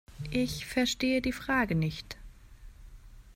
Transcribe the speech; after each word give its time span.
Ich 0.31 0.65
verstehe 0.65 1.21
die 1.21 1.31
Frage 1.31 1.75
nicht. 1.75 2.17